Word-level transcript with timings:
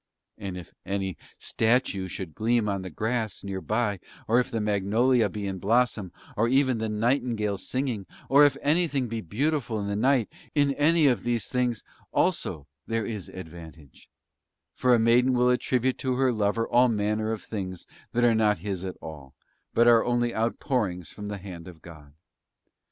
And 0.39 0.57
if 0.57 0.73
any 0.83 1.15
statue 1.37 2.07
should 2.07 2.33
gleam 2.33 2.67
on 2.67 2.81
the 2.81 2.89
grass 2.89 3.43
near 3.43 3.61
by, 3.61 3.99
or 4.27 4.39
if 4.39 4.49
the 4.49 4.59
magnolia 4.59 5.29
be 5.29 5.45
in 5.45 5.59
blossom, 5.59 6.11
or 6.35 6.47
even 6.47 6.79
the 6.79 6.89
nightingale 6.89 7.59
singing, 7.59 8.07
or 8.27 8.43
if 8.43 8.57
anything 8.63 9.07
be 9.07 9.21
beautiful 9.21 9.79
in 9.79 9.85
the 9.85 9.95
night, 9.95 10.27
in 10.55 10.73
any 10.73 11.05
of 11.05 11.21
these 11.21 11.45
things 11.47 11.83
also 12.11 12.65
there 12.87 13.05
is 13.05 13.29
advantage; 13.29 14.09
for 14.73 14.95
a 14.95 14.97
maiden 14.97 15.33
will 15.33 15.51
attribute 15.51 15.99
to 15.99 16.15
her 16.15 16.33
lover 16.33 16.67
all 16.67 16.87
manner 16.87 17.31
of 17.31 17.43
things 17.43 17.85
that 18.11 18.23
are 18.23 18.33
not 18.33 18.57
his 18.65 18.83
at 18.83 18.97
all, 19.03 19.35
but 19.71 19.85
are 19.85 20.03
only 20.03 20.33
outpourings 20.33 21.11
from 21.11 21.27
the 21.27 21.37
hand 21.37 21.67
of 21.67 21.79
God. 21.83 22.15